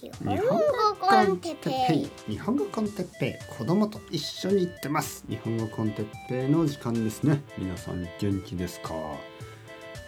[0.00, 0.60] 日本語
[1.00, 2.32] コンテッペイ。
[2.32, 3.56] 日本語コンテッペイ。
[3.56, 5.24] 子供と一緒に行ってます。
[5.28, 7.42] 日本語コンテッペイの時間ですね。
[7.58, 8.94] 皆さん元気ですか？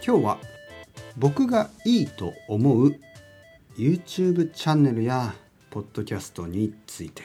[0.05, 0.37] 今日は
[1.17, 2.95] 僕がいいと思う
[3.77, 5.35] YouTube チャンネルや
[5.69, 7.23] ポッドキャストについて。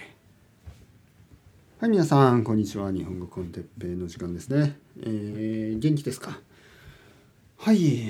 [1.79, 2.91] はい皆さんこんにちは。
[2.91, 6.41] 日本語コンテッペイの時間ですね、えー、元気ですか？
[7.59, 8.09] はい。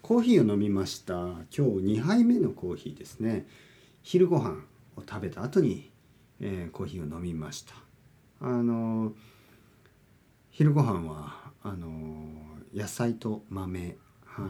[0.00, 1.14] コーヒーを飲みました。
[1.14, 3.46] 今日2杯目のコーヒーですね。
[4.02, 4.64] 昼ご飯
[4.96, 5.90] を食べた後に、
[6.40, 7.74] えー、コーヒーを飲みました。
[8.40, 9.12] あの
[10.50, 11.88] 昼ご飯はあの
[12.74, 13.96] 野菜と豆。
[14.24, 14.48] は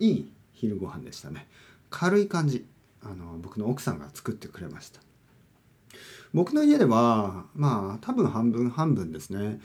[0.00, 0.06] い。
[0.06, 1.48] いい昼ご飯でしたね。
[1.90, 2.66] 軽い感じ。
[3.04, 5.00] あの僕の奥さんが作ってくれました。
[6.32, 9.60] 僕の家ではまあ多分半分半分ですね、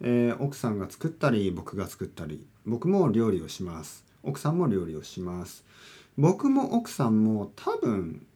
[0.00, 4.04] えー、奥さんが作ったり僕が作ったり僕も料理をします。
[4.22, 5.64] 奥さんも料理をします。
[6.16, 8.26] 僕も奥さんも多分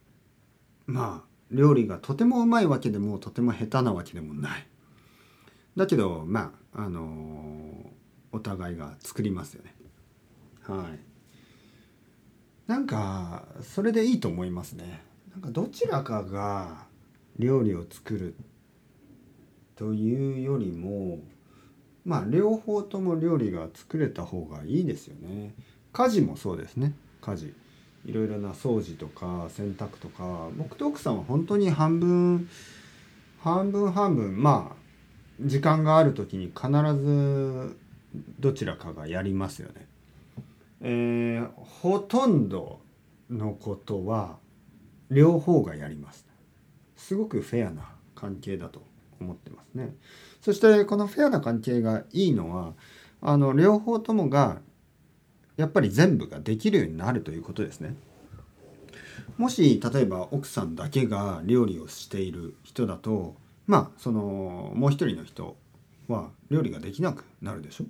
[0.87, 4.67] まあ料理がとてもうまいわけでもとても下手なわけでもない。
[5.75, 7.87] だけどまああのー、
[8.31, 9.75] お互いが作りますよね。
[10.63, 10.99] はい。
[12.67, 15.03] なんかそれでいいと思いますね。
[15.31, 16.85] なんかどちらかが
[17.37, 18.35] 料理を作る
[19.75, 21.19] というよりも
[22.03, 25.53] まあ両方とも料理が作れた方がいいですよね。
[25.93, 26.93] 家事もそうですね。
[27.21, 27.53] 家事。
[28.05, 32.49] いろいろな掃除とか洗濯とか僕と奥さんは本当に半分
[33.39, 34.75] 半分半分まあ
[35.41, 37.77] 時間がある時に必ず
[38.39, 39.87] どちらかがやりますよね。
[40.81, 42.79] えー、ほとんど
[43.29, 44.37] のことは
[45.11, 46.25] 両方がやります。
[46.95, 48.81] すごくフェアな関係だと
[49.19, 49.93] 思ってますね。
[50.41, 52.73] そしてこのフェアな関係がいいのは
[53.21, 54.61] あの両方ともが
[55.57, 57.95] やっぱり全部ができるようになるということですね。
[59.37, 65.57] もし例えば奥さんだけが料理をしている人だとまあそのもう一人の人
[66.07, 67.85] は料理ができなくなるでしょ。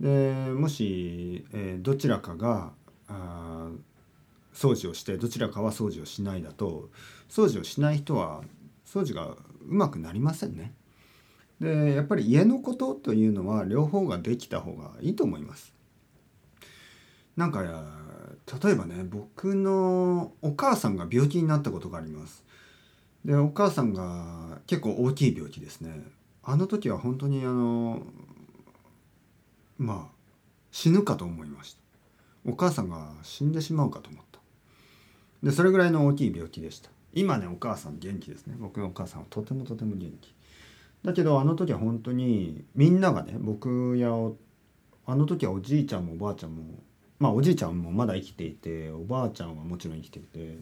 [0.00, 2.72] でもし、えー、どちらかが
[3.08, 3.70] あ
[4.52, 6.90] 掃除をしてどちらかは掃除をしないだと
[7.28, 8.42] 掃除をしない人は
[8.86, 9.36] 掃除がう
[9.74, 10.72] まくなりませんね。
[11.60, 15.72] でやっぱり家のことというのは両方ができた方がいいと思います。
[17.36, 22.44] なんか例えばね僕のお母さんが病気になったことがあります。
[23.24, 26.02] でお母さんが結構大きい病気ですね。
[26.42, 28.02] あの時は本当にあの
[29.78, 30.14] まあ
[30.70, 31.80] 死ぬかと思いました。
[32.46, 34.40] お母さんが死んでしまうかと思った。
[35.42, 36.90] でそれぐらいの大きい病気でした。
[37.14, 38.56] 今ねお母さん元気ですね。
[38.58, 40.34] 僕のお母さんはとてもとても元気。
[41.02, 44.10] だけどあの時は本当にみんながね僕や
[45.06, 46.64] あの時はおじいちゃんもおばあちゃんも
[47.18, 50.58] まあおじいちゃんもまだ生きていておばあちゃんはもちろん生きていて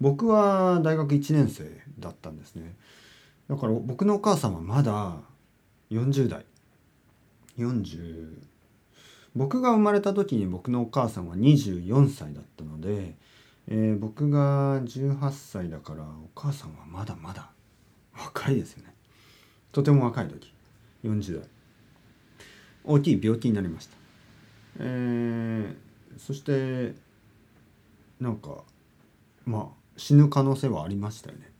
[0.00, 1.64] 僕は大学1年生
[1.98, 2.74] だったんですね。
[3.48, 5.16] だから僕のお母さんはまだ
[5.90, 6.44] 40代。
[7.58, 8.38] 40
[9.34, 13.14] 僕が生まれた時に僕のお母さんは24歳だったので、
[13.68, 17.50] えー、僕が18歳だからお母さんはまだまだ
[18.14, 18.92] 若いですよね。
[19.70, 20.52] とても若い時。
[21.04, 21.48] 40代。
[22.84, 24.01] 大きい病気になりました。
[24.78, 26.94] えー、そして
[28.20, 28.62] なんか
[29.44, 31.50] まあ死ぬ可能性はありましたよね。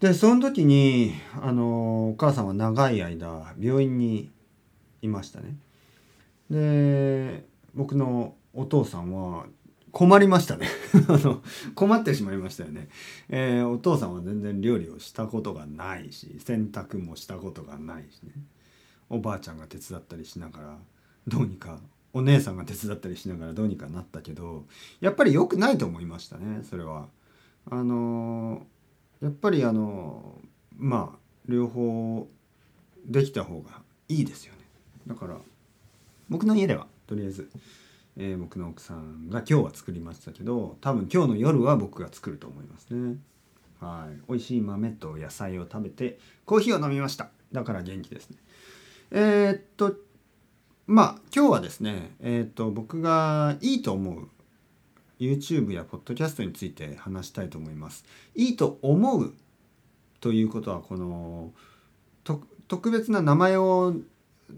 [0.00, 4.30] でその時にあのお母さんは長い間病院に
[5.02, 5.56] いましたね。
[6.50, 7.44] で
[7.74, 9.46] 僕のお父さんは
[9.92, 10.68] 困りましたね
[11.08, 11.42] あの
[11.74, 12.88] 困ってしまいましたよね、
[13.28, 18.32] えー、お父さんは全然料理をしたことがないし洗濯もしたことがないしね
[19.08, 20.78] おばあちゃんが手伝ったりしながら
[21.26, 21.78] どうにか
[22.12, 24.64] お姉さんが手伝ったりしながらどうにかなったけど
[25.00, 27.08] やっぱり良くないと思いましたねそれは。
[27.70, 28.66] あの
[29.20, 30.38] やっぱりあの
[30.76, 32.26] まあ両方
[33.06, 34.60] できた方がいいですよね。
[35.06, 35.36] だから
[36.28, 37.50] 僕の家ではとりあえず、
[38.16, 43.18] えー、僕の奥さんが今日は作りましたけど多分今日の夜は僕が作ると思いますね。
[43.80, 47.30] はい、美味しい豆と野菜を食べてコーヒーを飲みました。
[47.52, 48.36] だから元気ですね。
[49.10, 49.96] えー、っと
[50.90, 54.28] まあ今日はですね、えーと、僕がいいと思う
[55.20, 58.04] YouTube や Podcast について話したいと思います。
[58.34, 59.32] いいと思う
[60.20, 61.52] ということはこの
[62.66, 63.94] 特別な名前を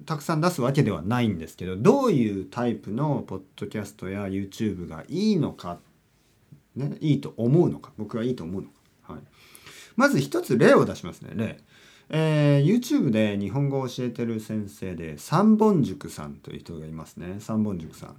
[0.06, 5.80] たくさん出すわけではないんですけどどういうタイプのポッドキャストや YouTube がいいのか、
[6.76, 8.68] ね、いいと思うのか僕はいいと思うの
[9.06, 9.22] か、はい、
[9.96, 11.60] まず一つ例を出しますね例。
[12.14, 17.36] えー、YouTube で日本語を教えてる先生で三本塾さんという人がいますね。
[17.40, 18.16] 三本塾さん。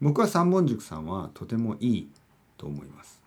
[0.00, 2.10] 僕は三本塾さんはとてもいい
[2.56, 3.20] と思います。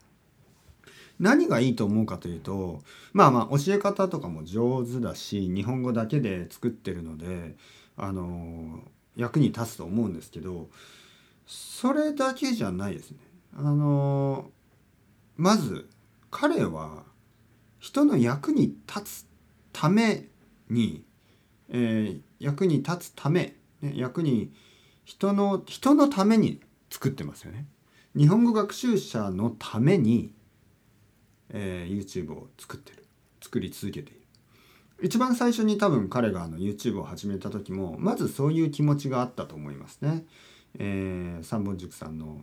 [1.19, 2.81] 何がいいと思うかというと
[3.11, 7.57] まあまあ教え方とかも上手だし日本語だけで作ってるので
[7.97, 8.79] あの
[9.17, 10.69] 役に立つと思うんですけど
[11.45, 13.17] それだけじゃないですね。
[13.57, 14.49] あの
[15.35, 15.89] まず
[16.31, 17.03] 彼は
[17.79, 19.28] 人の役に立つ
[19.74, 20.27] ため
[20.69, 21.04] に、
[21.69, 24.51] えー、役に立つため、ね、役に
[25.06, 27.66] 人の人のために作ってますよね。
[28.16, 30.33] 日本語学習者のために、
[31.50, 33.06] えー、YouTube を作ってる。
[33.42, 34.19] 作り続けている。
[35.01, 40.25] 一番最初に多分彼があの YouTube を始めた時もまずそういう気持ちがあったと思いますね。
[40.77, 42.42] えー、三本塾さんの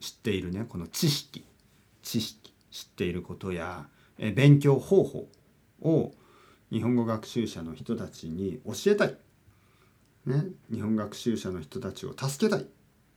[0.00, 1.44] 知っているねこの知識。
[2.02, 2.54] 知識。
[2.70, 3.88] 知っていることや、
[4.18, 5.28] えー、勉強方法。
[5.82, 6.12] を
[6.70, 9.16] 日本語学習者の人たちに教えたい、
[10.26, 12.66] ね、日本学習者の人たちを助けたい。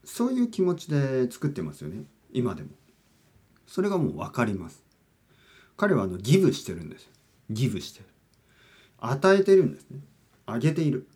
[0.04, 2.04] そういう気持ちで作ってますよね。
[2.32, 2.70] 今でも。
[3.66, 4.82] それがもう分かります。
[5.76, 7.08] 彼はあのギブしてるんです
[7.50, 8.06] ギブしてる。
[8.98, 10.00] 与えてるんですね。
[10.46, 11.06] あげている、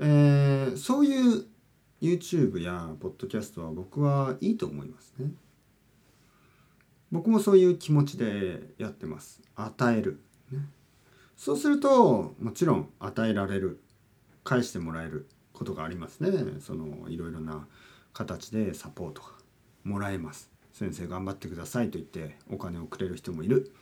[0.00, 1.46] えー、そういう
[2.00, 5.30] YouTube やポッドキャストは僕はいいと思いますね。
[7.10, 9.40] 僕もそういう気持ちでやってます。
[9.56, 10.20] 与える、
[11.38, 13.80] そうするともちろん与えられる
[14.42, 16.30] 返してもらえることがありますね。
[16.60, 17.66] そのいろいろな
[18.12, 19.28] 形でサポートが
[19.84, 20.50] もらえます。
[20.72, 23.72] 先生頑張ってくださいと言ってお金をくれる人もいる。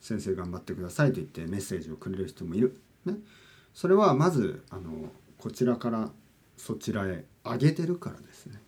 [0.00, 3.14] 先生頑張ってくださいと言ってメッセージをくれる人もいる、ね、
[3.72, 6.10] それはまずあのこちらから
[6.58, 8.60] そちらへ上げてるからですね。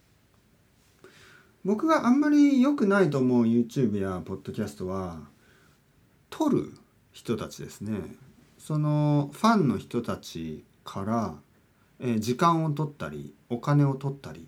[1.66, 5.20] 僕があんまり良くないと思う YouTube やポッドキャストは
[6.30, 6.72] 撮る
[7.16, 7.98] 人たちですね。
[8.58, 11.34] そのファンの人たちから
[11.98, 14.46] え時間を取ったりお金を取ったり。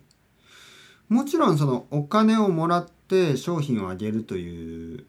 [1.07, 5.07] もちろんそのお金をもらって商品をあげるという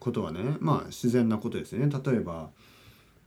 [0.00, 1.96] ことはねまあ自然なことですよね。
[2.04, 2.50] 例えば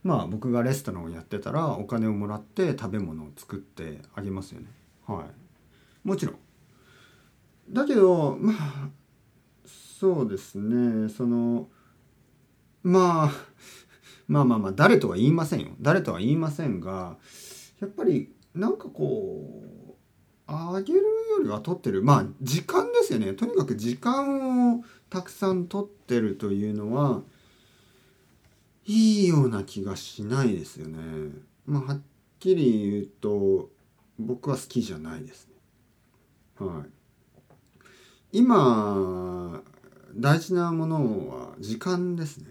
[0.02, 4.66] まあ僕がレストランをやってたらお金をもらって食べ物を作ってあげますよね。
[5.06, 6.06] はい。
[6.06, 6.36] もちろん。
[7.70, 8.88] だけどまあ
[9.64, 11.08] そうですね。
[11.08, 11.68] その
[12.82, 13.32] まあ
[14.28, 17.16] まあまあまあ誰とは言いませんよ誰とは言いませんが
[17.80, 19.94] やっぱりなんかこう
[20.46, 21.04] あげるよ
[21.42, 27.22] りは取ってるまあ時間ですよねとにかく時間をたくさん取ってるというのは
[28.86, 30.98] いいような気がしないですよね。
[31.64, 32.00] まあ、はっ
[32.40, 33.70] きり言うと
[34.18, 35.54] 僕は好きじゃないですね。
[36.66, 36.90] はい。
[38.32, 39.62] 今
[40.14, 42.46] 大事なものは時間ですね。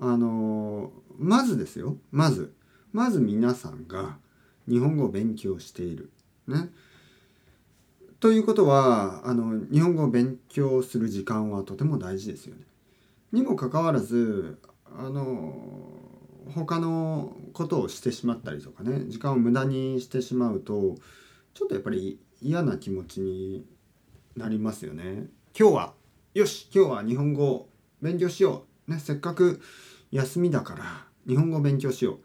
[0.00, 2.54] あのまずですよまず
[2.92, 4.16] まず皆さんが
[4.68, 6.10] 日本語を勉強している。
[6.46, 6.70] ね。
[8.20, 12.62] ということはあの日本語を勉強する時間はとても大事ですよね。
[13.32, 14.58] にもかかわらず
[14.96, 15.54] あの
[16.54, 20.96] 他のことをしてしまったりとかね時間を無駄にしてしまうと
[21.54, 23.66] ちょっとやっぱり嫌な気持ちに
[24.36, 25.26] なりますよね。
[25.58, 25.94] 今日は
[26.34, 27.68] よし今日は日本語を
[28.00, 29.60] 勉強しよう、ね、せっかく
[30.10, 32.18] 休みだから日本語を勉強しよう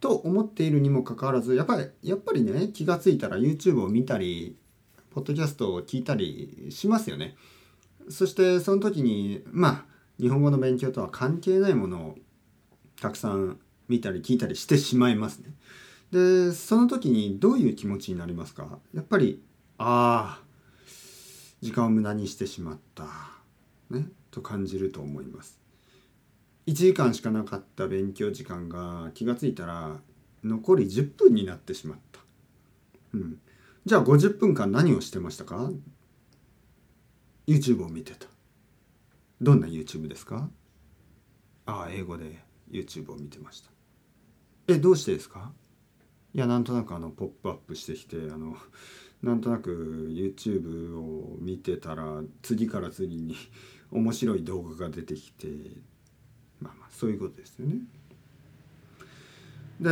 [0.00, 4.56] と思っているにもかかわらずやっぱりやっぱりね気が付いたら YouTube を見たり
[5.10, 7.34] ポッドキャストを聞いたりしますよね。
[8.08, 9.84] そしてその時にまあ
[10.20, 12.14] 日本語の勉強とは関係ないものを
[13.00, 15.50] たくさん見たり聞いたりしてしまいますね。
[16.12, 18.78] でその時にどういう気持ちになりますか？
[18.94, 19.42] やっぱり
[19.78, 20.42] ああ
[21.60, 23.06] 時間を無駄にしてしまった、
[23.90, 25.58] ね、と感じると思います。
[26.66, 30.00] 1時間しかなかった勉強時間が気が付いたら
[30.42, 32.20] 残り10分になってしまった。
[33.14, 33.38] うん、
[33.84, 35.70] じゃあ50分間何をしてましたか
[37.46, 38.26] ?YouTube を見てた。
[39.40, 40.50] どんな YouTube ですか？
[41.66, 43.70] ああ、英語で YouTube を見てました。
[44.68, 45.52] え、どうしてですか？
[46.34, 48.56] いや、なんとなくあの、ポップアップしてきて、あの、
[49.22, 53.36] なんとなく YouTube を見てたら、次から次に
[53.90, 55.46] 面白い動画が出てきて、
[56.96, 57.76] そういうことですよね。
[59.80, 59.90] で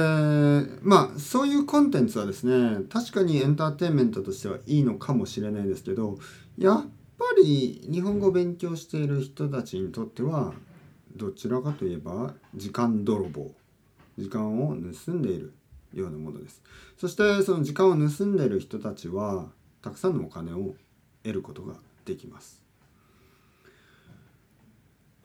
[0.83, 6.19] まあそういうコンテンツはですね確かにエンターテインメントとしてはいいのかもしれないですけど
[6.57, 6.87] やっ
[7.19, 10.55] ぱり日本語を勉強している人たちにとっては
[11.15, 13.51] どちらかといえば時間泥棒
[14.17, 15.53] 時間を盗んでいる
[15.93, 16.63] ようなものです
[16.97, 19.49] そしてその時間を盗んでいる人たちは
[19.83, 20.75] たくさんのお金を
[21.23, 21.75] 得ることが
[22.07, 22.63] できます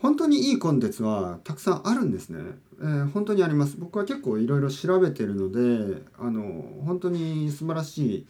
[0.01, 2.39] 本当にいいコンテンツはたくさんあるんですね。
[2.81, 3.77] えー、本当にあります。
[3.77, 8.27] 僕は結構いろいろ調べてるので、あの本当に素晴らしい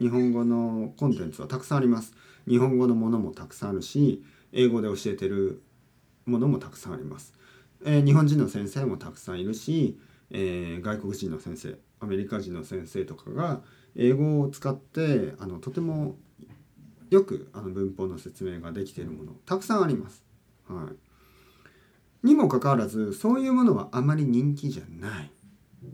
[0.00, 2.14] 日本語のコンテンツはたくさんあります。
[2.48, 4.22] 日本語のものもたくさんあるし、
[4.52, 5.60] 英語で教えてる
[6.24, 7.34] ものもたくさんあります。
[7.84, 9.98] えー、日本人の先生もたくさんいるし、
[10.30, 13.60] えー、外国人の先生アメリカ人の先生とかが
[13.96, 16.16] 英語を使ってあのとても
[17.10, 20.22] よくあの文法の説明ができているものたくさんあります。
[20.68, 21.07] はい、
[22.22, 25.30] にもかかわらずそういうものはあまり人気じゃない。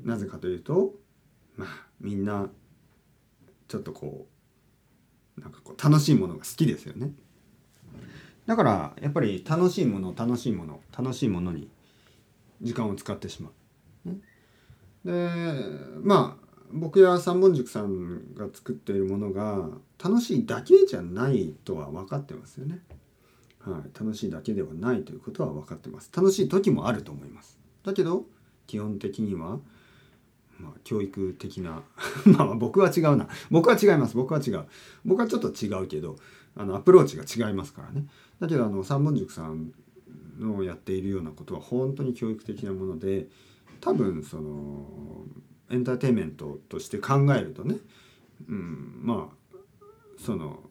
[0.03, 0.95] なぜかというと
[1.57, 2.49] まあみんな
[3.69, 4.27] ちょっとこ
[5.39, 7.13] うなんかこう楽しいものが好きですよね。
[8.47, 11.69] だからやっぱり楽しいもの楽しいもの楽しいものに
[12.61, 13.53] 時間を使ってしまう。
[15.05, 15.31] で
[16.03, 19.69] まあ僕や三本塾さんが作っているものが
[20.03, 22.81] 楽しいだけじゃないとは分かってますよね。
[23.65, 26.11] はい、楽しいだけではないということは分かってます。
[26.15, 27.59] 楽しい時もあると思います。
[27.85, 28.25] だけど
[28.67, 29.59] 基本的には
[30.59, 31.83] まあ、教育的な
[32.27, 34.65] まあ僕は違うな僕は違います僕は違う
[35.05, 36.17] 僕はちょっと違うけど
[36.55, 38.07] あのアプローチが違いますからね
[38.41, 39.73] だけどあの三本塾さん
[40.39, 43.29] のやっているようなことは本当に教育的なもので
[43.81, 45.27] 多分その
[45.71, 47.79] エンターテインメントとして考えるとね、
[48.49, 49.57] うん、まあ
[50.19, 50.63] その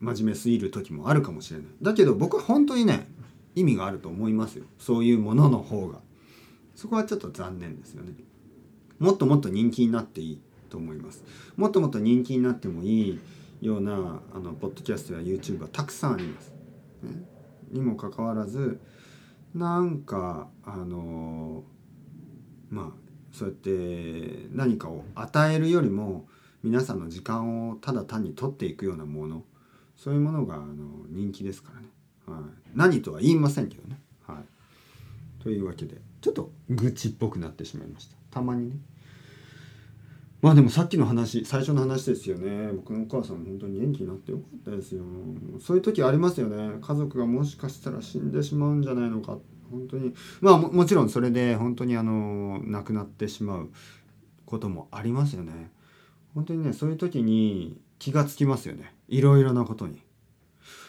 [0.00, 1.68] 真面目すぎる時もあるかもしれない。
[1.82, 3.06] だけど僕は本当にね
[3.54, 4.64] 意味があると思いますよ。
[4.78, 6.00] そういうものの方が。
[6.74, 8.12] そこはちょっと残念ですよね。
[8.98, 10.40] もっともっと人気になっていい
[10.70, 11.22] と思います。
[11.56, 13.20] もっともっと人気になってもいい
[13.60, 16.52] ようなあのポッドキャストや YouTube はたくさんあります、
[17.02, 17.10] ね、
[17.70, 18.80] にもかかわらず
[19.54, 21.64] なんかあの
[22.70, 26.26] まあそうやって何かを与えるよりも
[26.62, 29.44] 皆さんの時間をただ単に取っていくようなもの。
[30.02, 30.64] そういうものがあの
[31.10, 31.88] 人気ですからね、
[32.26, 38.16] はい、何とは言いませんけどね、はい、というわけでちょっと愚痴っぽくなってしまいました。
[38.30, 38.76] たまにね。
[40.40, 42.72] まあでもさっきの話最初の話ですよね。
[42.72, 45.02] 僕のお母さん本当に元気になってよかったですよ。
[45.60, 46.78] そういう時ありますよね。
[46.80, 49.36] 家族がもしかしたら死んでしまうんじゃないのか。
[49.70, 50.14] 本当に。
[50.40, 53.70] まあももちろんそれで本当にあの亡くなってしまう
[54.46, 55.70] こともありますよね。
[56.34, 58.94] 本当にねそういう時に気がつきますよね。
[59.10, 60.00] いろいろなことに。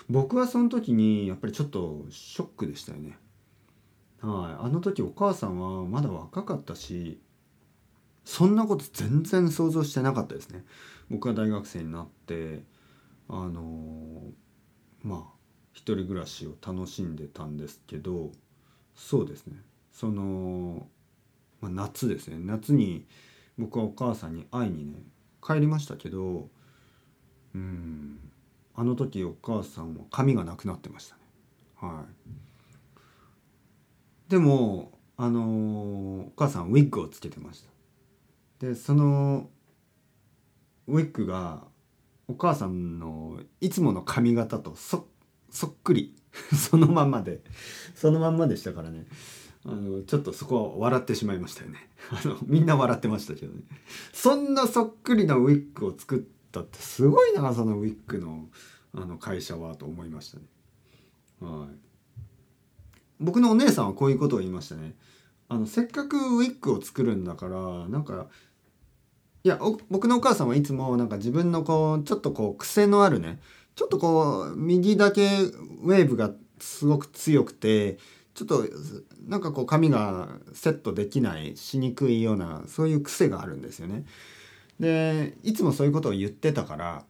[0.09, 3.17] 僕はその時にやっぱりちょっとショックでしたよね。
[4.21, 4.65] はい。
[4.65, 7.19] あの時お母さんはまだ若かったし
[8.23, 10.63] そんなこと全然想像してなかったですね。
[11.09, 12.63] 僕が大学生になって
[13.27, 14.21] あの
[15.01, 15.23] まあ
[15.73, 18.31] 一人暮らしを楽しんでたんですけど
[18.93, 19.57] そうですね。
[19.91, 20.87] その、
[21.59, 22.37] まあ、夏ですね。
[22.39, 23.07] 夏に
[23.57, 24.99] 僕はお母さんに会いにね
[25.43, 26.49] 帰りましたけど
[27.55, 28.19] うん。
[28.75, 31.21] あの時お母さんは髪がなくなってましたね。
[31.79, 32.05] は
[34.27, 34.31] い。
[34.31, 37.69] でもあのお母さんウィッグをつけてました。
[38.65, 39.49] でその
[40.87, 41.63] ウィッグが
[42.27, 45.07] お母さんのいつもの髪型とそ
[45.49, 46.15] そっくり。
[46.55, 47.41] そのまんまで。
[47.93, 49.05] そのまんまでしたからね。
[49.65, 51.89] あのちょっとそこは笑ってしまいましたよね。
[52.09, 53.63] あのみんな笑ってましたけどね。
[54.13, 56.19] そんなそっくりなウィッグを作っ
[56.51, 58.47] たってすごいなそのウィッグの
[58.93, 60.43] あの会社はと思いましたね。
[61.39, 61.69] はい。
[63.19, 64.95] 僕のお姉さんはこういうことを言いましたね。
[65.47, 68.27] あのせっかくウィッグを作るんだからなんか
[69.43, 73.39] いや僕のお母さんはいつもなんか自分のこうちょっとこう癖のあるね
[73.75, 75.25] ちょっとこう右だけ
[75.83, 77.97] ウェーブがすごく強くて
[78.33, 78.63] ちょっと
[79.27, 84.05] なんかこう髪がセットできないしにくいようなそういう癖があるんですよね。
[84.81, 87.05] でいつもそういうことを言ってたから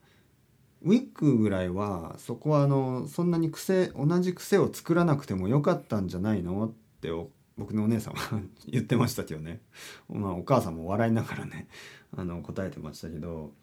[0.83, 6.67] ウィッグぐらいはそこはあのそんなに癖同じ癖を作らなくてもよかったんじゃないの？
[6.67, 7.09] って
[7.57, 9.61] 僕のお姉さんは 言ってましたけどね、
[10.09, 11.67] まあ、お母さんも笑いながらね
[12.15, 13.53] あの答えてましたけど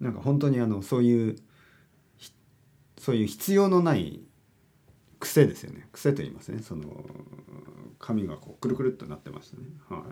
[0.00, 1.36] なんか本当にあのそういう
[2.98, 4.22] そういう必要のない
[5.18, 5.88] 癖ですよね。
[5.92, 6.60] 癖と言いますね。
[6.62, 7.04] その
[7.98, 9.64] 髪がこうくるくるっとなってましたね。
[9.88, 10.04] は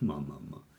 [0.00, 0.04] い。
[0.04, 0.75] まあまあまあ。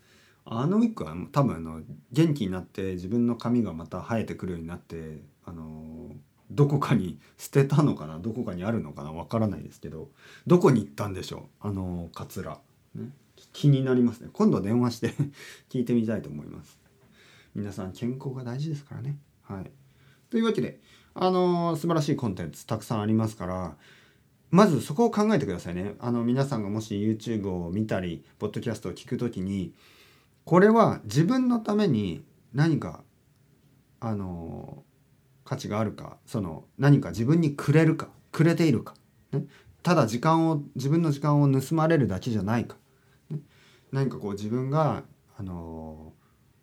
[0.50, 6.12] あのウィッグは多分あの元気になって自分の髪がまた生えてくるようになってあの
[6.50, 10.10] どこかに捨てたのかなどこかにあるのかなわからないですけど
[10.46, 12.60] どこに行ったんでしょうあのカツラ、
[12.96, 13.10] ね、
[13.54, 14.30] 気になりますね。
[14.34, 15.14] 今度電話して
[15.70, 16.80] 聞いてみたいと思います。
[17.56, 19.18] 皆さん健康が大事ですからね。
[19.42, 19.72] はい。
[20.30, 20.80] というわけで、
[21.14, 23.78] あの、素晴らしいコンテンツたくさんありますから、
[24.52, 25.96] まずそこを考えてくださいね。
[26.00, 29.74] あの、皆さんがもし YouTube を見たり、ポッドキャストを聞くときに、
[30.48, 32.24] これは自分のために
[32.54, 33.04] 何か、
[34.00, 34.86] あの、
[35.44, 38.94] 価値があるか、その、何か自分にくれるか、くれているか。
[39.34, 39.44] ね、
[39.84, 42.78] ただ時間を、自分の時間を盗まれるだけじゃないか。
[43.30, 43.40] ね、
[43.92, 45.04] 何かこう自分が、
[45.38, 46.14] あの、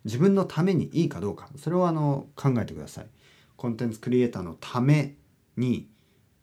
[0.07, 1.51] 自分のためにいいかどうか。
[1.59, 3.07] それをあの考えてください。
[3.57, 5.15] コンテンツクリエイターのため
[5.59, 5.91] に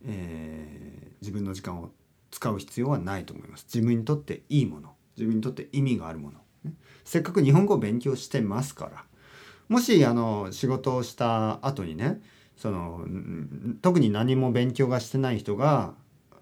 [0.05, 1.91] えー自分の時間を
[2.31, 6.39] 使う必要はないと思います自分にとっていいもの自分にとって意味があるもの、
[7.03, 9.03] せっかく日本語を勉強してますから。
[9.69, 12.19] もしあの仕事をした後にね
[12.57, 13.05] その
[13.81, 15.93] 特に何も勉強がしてない人が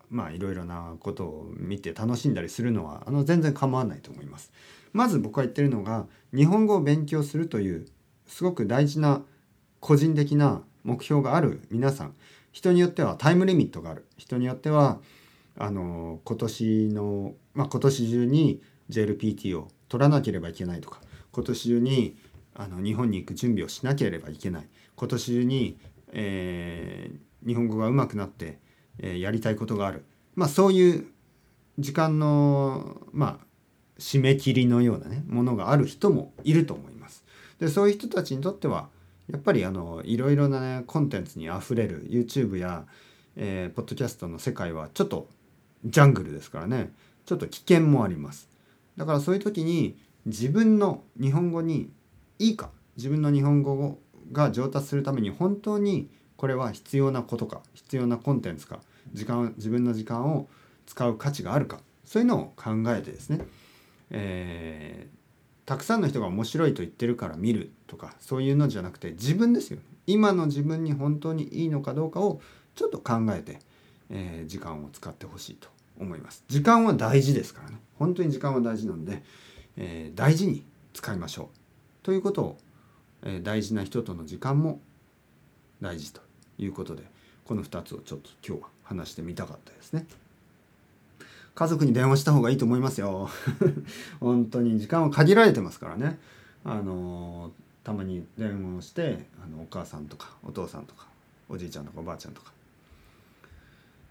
[0.09, 4.51] まあいろいろなことを見て楽しんだりするのはあの全然構わないと思います。
[4.93, 7.85] まず僕が言ってるのが日本語を勉強するという
[8.25, 9.21] すごく大事な
[9.79, 12.15] 個人的な目標がある皆さん。
[12.51, 14.07] 人によってはタイムリミットがある。
[14.17, 14.99] 人によっては
[15.55, 22.17] あの今年の、まあ、今年中に JLPT を取らなければいけないとか今年中に
[22.55, 25.77] あの日本に行く準備をしなければいけない今年中に、
[26.11, 28.59] えー日本語が上手くなって、
[28.97, 30.03] えーやりたいことがある
[30.35, 31.07] まあそういう
[31.77, 33.45] 時間のまあ
[33.97, 37.23] 締め切りのようなねものがある人もいると思います。
[37.59, 38.89] でそういう人たちにとっては
[39.31, 42.85] やっぱりあのいろいろな、ね、コンテンツにあふれる YouTube や、
[43.35, 45.27] えーポッドキャストの世界はちょっと
[45.85, 46.91] ジャングルですからね
[47.25, 48.49] ちょっと危険もあります。
[48.99, 51.89] だからそういう時に自分の日本語に
[52.37, 53.97] いいか自分の日本語
[54.33, 58.81] が上達するために本当にこれは必要なことか必要なコンテンツか
[59.13, 60.49] 時間自分の時間を
[60.85, 63.39] 使う価値があるかそういうのを考えてですね、
[64.11, 65.19] えー
[65.65, 69.77] たくさんの人が面白いと言ってるから見るとかそういうのじゃなくて自分ですよ
[70.07, 72.41] 今の自分に本当にいいのかどうかを
[72.73, 73.59] ちょっと考えて、
[74.09, 75.69] えー時間を使ってほしいと。
[75.99, 76.43] 思います。
[76.47, 77.79] 時間は大事ですからね。
[77.97, 79.21] 本当に時間は大事なので、
[79.77, 80.63] えー大事に
[80.93, 81.47] 使いましょう
[82.03, 82.57] ということを、
[83.23, 84.79] えー大事な人との時間も
[85.81, 86.21] 大事と
[86.57, 87.03] いうことで
[87.45, 90.05] この2つをちょっと今日は話してみたかったですね。
[91.55, 93.29] 家族に電話した方がいいと思いますよ。
[94.21, 96.17] 本当に時間は限られてますからね。
[96.63, 97.51] あの
[97.83, 101.07] たまに電話をしてあのお母さんとかお父さんとか
[101.49, 102.51] おじいちゃんとかおばあちゃんとか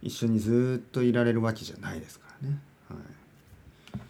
[0.02, 2.58] 一緒にずっといられるわけじゃないですからね、
[2.88, 4.00] はい、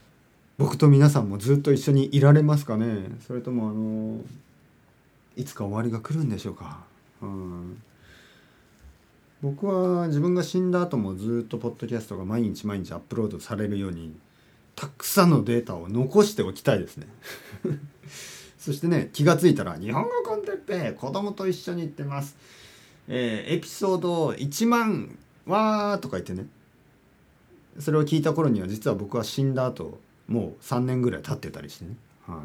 [0.58, 3.06] 僕と皆さんもずっと一緒にいられますかね？
[3.26, 4.20] それともあの
[5.36, 6.80] いつか終わりが来るんでしょうか、
[7.22, 7.82] うん、
[9.40, 14.14] 僕は自分が死んだ後もずっとポッドキャストが毎日毎日アップロードされるように
[14.74, 17.06] たくさんのデータを残しておきたいですね。
[18.58, 22.36] そしてね気がついたら「日本語 con Teppei 子供と一緒に行ってます」
[23.08, 25.16] えーエピソード1万
[25.48, 26.46] 話ーとか言ってね。
[27.78, 31.96] それを聞いた頃には実は僕は死んだ後もう3年ぐらい経ってたりしてね。
[32.26, 32.36] はい。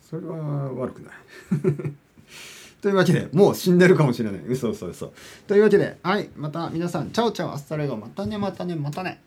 [0.00, 1.14] それは悪くない。
[2.80, 4.42] というわけでもう死んでるかもしれない。
[4.46, 5.12] 嘘嘘嘘。
[5.46, 7.10] というわけではいまた皆さん。
[7.10, 9.20] Chao chao hasta luego またねまたねまたね。